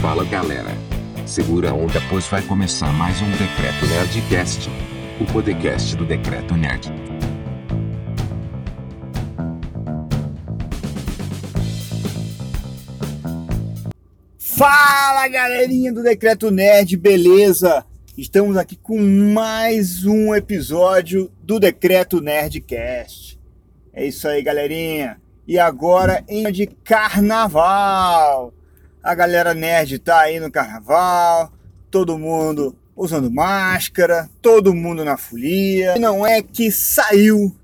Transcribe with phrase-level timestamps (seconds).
[0.00, 0.70] Fala galera.
[1.26, 4.70] Segura a onda, pois vai começar mais um Decreto Nerdcast.
[5.20, 6.90] O podcast do Decreto Nerd.
[14.38, 17.84] Fala galerinha do Decreto Nerd, beleza?
[18.16, 23.38] Estamos aqui com mais um episódio do Decreto Nerdcast.
[23.92, 25.20] É isso aí, galerinha.
[25.46, 28.54] E agora em de carnaval.
[29.02, 31.50] A galera nerd tá aí no carnaval,
[31.90, 35.96] todo mundo usando máscara, todo mundo na folia.
[35.96, 37.56] E não é que saiu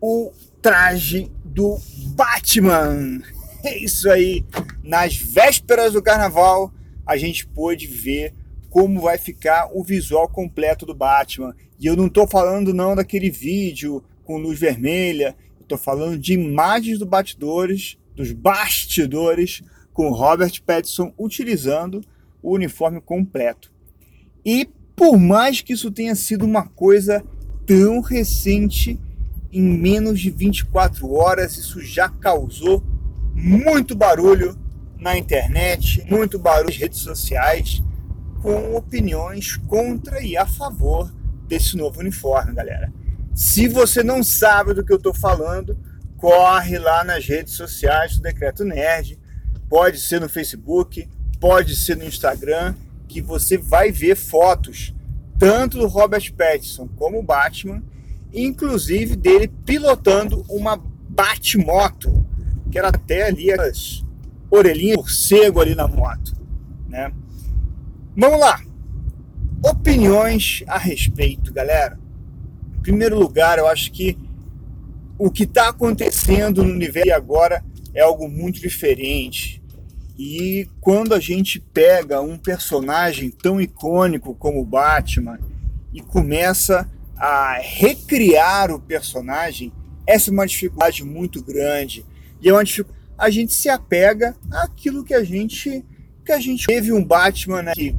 [0.00, 1.78] o traje do
[2.14, 3.20] Batman.
[3.62, 4.42] É isso aí.
[4.82, 6.72] Nas vésperas do carnaval,
[7.06, 8.32] a gente pôde ver
[8.70, 11.54] como vai ficar o visual completo do Batman.
[11.78, 16.32] E eu não estou falando não daquele vídeo com luz vermelha, eu tô falando de
[16.32, 19.62] imagens do bastidores, dos bastidores
[20.00, 22.00] com Robert Pattinson utilizando
[22.42, 23.70] o uniforme completo.
[24.42, 24.66] E
[24.96, 27.22] por mais que isso tenha sido uma coisa
[27.66, 28.98] tão recente,
[29.52, 32.82] em menos de 24 horas isso já causou
[33.34, 34.58] muito barulho
[34.98, 37.82] na internet, muito barulho nas redes sociais,
[38.40, 41.12] com opiniões contra e a favor
[41.46, 42.90] desse novo uniforme, galera.
[43.34, 45.76] Se você não sabe do que eu estou falando,
[46.16, 49.19] corre lá nas redes sociais do Decreto Nerd,
[49.70, 52.74] pode ser no Facebook, pode ser no Instagram,
[53.08, 54.92] que você vai ver fotos
[55.38, 57.82] tanto do Robert Pattinson como o Batman,
[58.34, 62.26] inclusive dele pilotando uma Batmoto,
[62.70, 64.04] que era até ali as
[64.50, 66.34] orelhinhas morcego ali na moto,
[66.88, 67.12] né?
[68.16, 68.60] Vamos lá.
[69.62, 71.98] Opiniões a respeito, galera.
[72.78, 74.18] Em primeiro lugar, eu acho que
[75.18, 79.59] o que está acontecendo no universo agora é algo muito diferente.
[80.22, 85.40] E quando a gente pega um personagem tão icônico como o Batman
[85.94, 89.72] e começa a recriar o personagem,
[90.06, 92.04] essa é uma dificuldade muito grande.
[92.42, 92.62] E é uma.
[93.16, 95.82] A gente se apega àquilo que a gente
[96.22, 97.96] que a gente teve um Batman né, que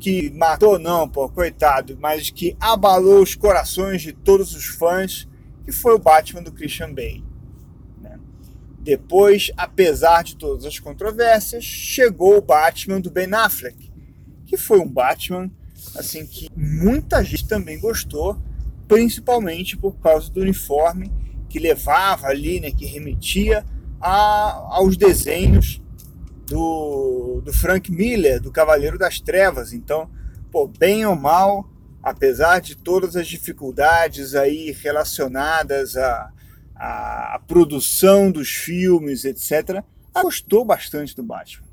[0.00, 5.28] que matou não, pô, coitado, mas que abalou os corações de todos os fãs,
[5.64, 7.31] que foi o Batman do Christian Bale.
[8.82, 13.92] Depois, apesar de todas as controvérsias, chegou o Batman do Ben Affleck,
[14.44, 15.50] que foi um Batman
[15.96, 18.36] assim que muita gente também gostou,
[18.88, 21.12] principalmente por causa do uniforme
[21.48, 23.64] que levava ali, né, que remetia
[24.00, 25.80] a, aos desenhos
[26.46, 29.72] do, do Frank Miller, do Cavaleiro das Trevas.
[29.72, 30.10] Então,
[30.50, 31.70] pô, bem ou mal,
[32.02, 36.32] apesar de todas as dificuldades aí relacionadas a
[36.82, 41.64] a, a produção dos filmes, etc., gostou bastante do Batman.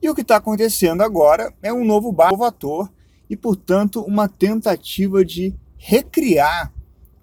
[0.00, 2.92] E o que está acontecendo agora é um novo, novo ator
[3.28, 6.72] e, portanto, uma tentativa de recriar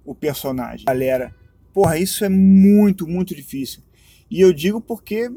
[0.04, 0.86] o personagem.
[0.86, 1.34] Galera,
[1.74, 3.82] porra, isso é muito, muito difícil.
[4.30, 5.32] E eu digo porque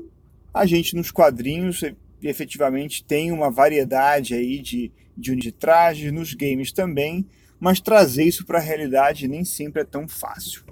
[0.52, 1.80] a gente nos quadrinhos
[2.20, 7.24] efetivamente tem uma variedade aí de, de, de trajes, nos games também,
[7.60, 10.71] mas trazer isso para a realidade nem sempre é tão fácil.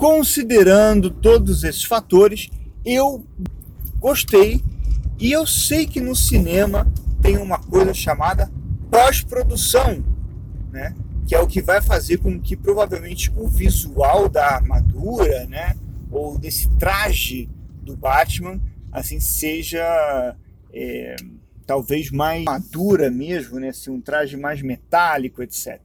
[0.00, 2.48] Considerando todos esses fatores,
[2.86, 3.22] eu
[3.98, 4.64] gostei
[5.18, 6.90] e eu sei que no cinema
[7.20, 8.50] tem uma coisa chamada
[8.90, 10.02] pós-produção,
[10.72, 10.96] né?
[11.28, 15.76] Que é o que vai fazer com que provavelmente o visual da armadura, né,
[16.10, 17.46] ou desse traje
[17.82, 18.58] do Batman,
[18.90, 20.34] assim seja
[20.72, 21.16] é,
[21.70, 25.80] talvez mais madura mesmo, né, assim, um traje mais metálico, etc.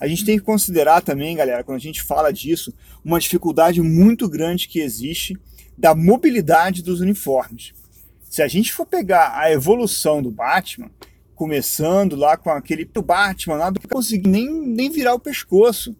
[0.00, 2.72] A gente tem que considerar também, galera, quando a gente fala disso,
[3.04, 5.38] uma dificuldade muito grande que existe
[5.76, 7.74] da mobilidade dos uniformes.
[8.22, 10.90] Se a gente for pegar a evolução do Batman,
[11.34, 15.94] começando lá com aquele Batman lá, não conseguia nem, nem virar o pescoço,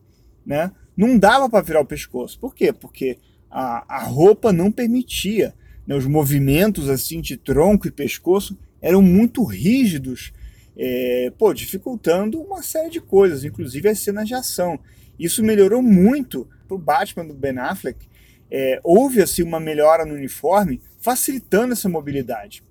[0.46, 0.72] né?
[0.96, 2.40] Não dava para virar o pescoço.
[2.40, 2.72] Por quê?
[2.72, 3.18] Porque
[3.50, 5.54] a, a roupa não permitia.
[5.86, 5.94] Né?
[5.94, 8.56] Os movimentos assim de tronco e pescoço
[8.86, 10.32] eram muito rígidos
[10.76, 14.78] é, pô, dificultando uma série de coisas, inclusive as cenas de ação.
[15.18, 18.06] Isso melhorou muito para o Batman do Ben Affleck.
[18.48, 22.62] É, houve assim uma melhora no uniforme, facilitando essa mobilidade.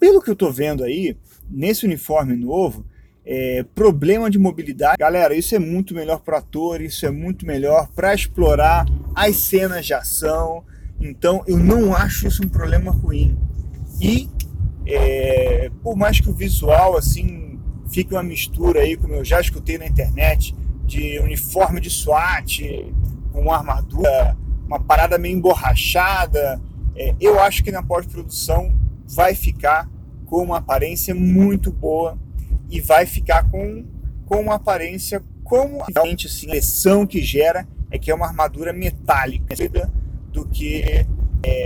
[0.00, 1.16] Pelo que eu estou vendo aí,
[1.50, 2.86] nesse uniforme novo,
[3.24, 7.88] é, problema de mobilidade, galera, isso é muito melhor para ator, isso é muito melhor
[7.92, 10.64] para explorar as cenas de ação.
[10.98, 13.36] Então, eu não acho isso um problema ruim.
[14.00, 14.28] E
[14.86, 17.58] é, por mais que o visual assim
[17.90, 20.54] fique uma mistura aí, como eu já escutei na internet,
[20.86, 22.60] de uniforme de SWAT,
[23.32, 24.36] com uma armadura,
[24.66, 26.60] uma parada meio emborrachada,
[26.96, 28.74] é, eu acho que na pós-produção
[29.06, 29.88] vai ficar
[30.26, 32.18] com uma aparência muito boa
[32.70, 33.84] e vai ficar com,
[34.26, 38.72] com uma aparência como realmente assim, a impressão que gera é que é uma armadura
[38.72, 39.54] metálica
[40.32, 41.06] do que é,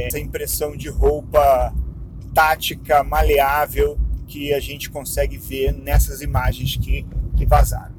[0.08, 1.72] essa impressão de roupa
[2.36, 7.96] tática, maleável que a gente consegue ver nessas imagens que, que vazaram.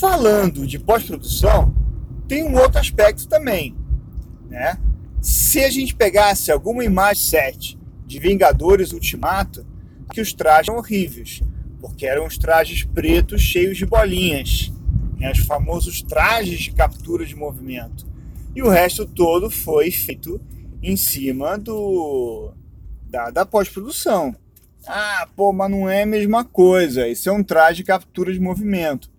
[0.00, 1.74] Falando de pós-produção,
[2.26, 3.76] tem um outro aspecto também.
[4.48, 4.78] Né?
[5.20, 9.66] Se a gente pegasse alguma imagem set de Vingadores Ultimato,
[10.10, 11.42] que os trajes eram horríveis,
[11.82, 14.72] porque eram os trajes pretos cheios de bolinhas,
[15.18, 15.30] né?
[15.30, 18.06] os famosos trajes de captura de movimento.
[18.56, 20.40] E o resto todo foi feito
[20.82, 22.54] em cima do
[23.08, 24.34] da, da pós-produção.
[24.86, 27.08] Ah, pô, mas não é a mesma coisa.
[27.08, 29.10] Isso é um traje de captura de movimento.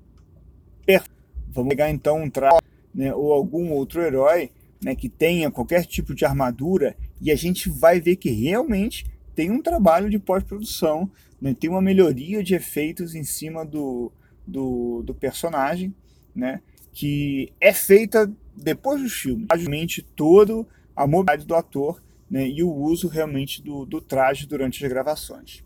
[1.51, 2.62] Vamos pegar então um traje
[2.94, 4.51] né, ou algum outro herói
[4.81, 9.06] né, que tenha qualquer tipo de armadura e a gente vai ver que realmente
[9.36, 11.09] tem um trabalho de pós-produção,
[11.42, 14.12] né, tem uma melhoria de efeitos em cima do,
[14.45, 15.94] do, do personagem,
[16.35, 16.62] né,
[16.94, 19.47] que é feita depois do filme.
[19.51, 24.84] Realmente todo a mobilidade do ator né, e o uso realmente do, do traje durante
[24.84, 25.64] as gravações.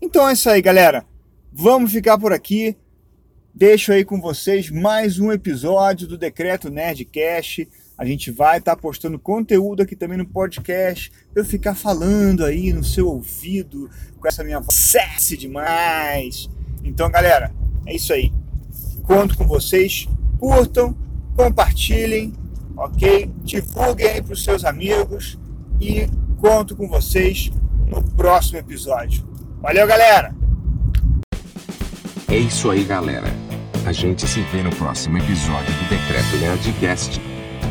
[0.00, 1.04] Então é isso aí, galera.
[1.52, 2.76] Vamos ficar por aqui.
[3.52, 7.68] Deixo aí com vocês mais um episódio do Decreto Nerdcast.
[7.98, 11.10] A gente vai estar tá postando conteúdo aqui também no podcast.
[11.34, 16.48] Eu ficar falando aí no seu ouvido com essa minha voz sexy demais.
[16.84, 17.52] Então, galera,
[17.84, 18.32] é isso aí.
[19.02, 20.08] Conto com vocês.
[20.38, 20.96] Curtam,
[21.36, 22.32] compartilhem,
[22.76, 23.30] ok?
[23.42, 25.38] Divulguem aí para os seus amigos
[25.80, 27.50] e conto com vocês
[27.86, 29.24] no próximo episódio.
[29.60, 30.34] Valeu, galera!
[32.28, 33.28] É isso aí, galera.
[33.86, 37.20] A gente se vê no próximo episódio do Decreto Nerdcast,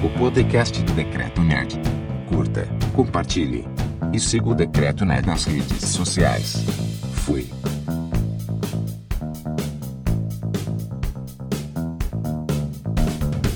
[0.03, 1.79] o podcast do Decreto Nerd.
[2.27, 3.65] Curta, compartilhe
[4.11, 6.65] e siga o Decreto Nerd nas redes sociais.
[7.13, 7.47] Fui.